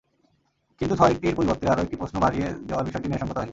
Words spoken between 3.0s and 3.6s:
ন্যায়সংগত হয়নি।